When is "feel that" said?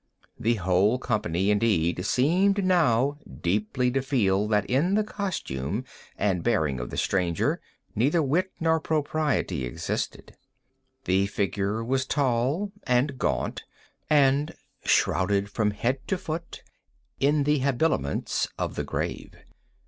4.01-4.65